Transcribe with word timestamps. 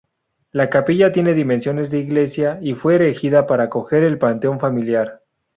La 0.51 0.67
capilla 0.71 1.11
tiene 1.11 1.35
dimensiones 1.35 1.91
de 1.91 1.99
iglesia 1.99 2.57
y 2.59 2.73
fue 2.73 2.95
erigida 2.95 3.45
para 3.45 3.65
acoger 3.65 4.01
el 4.01 4.17
panteón 4.17 4.59
familiar. 4.59 5.21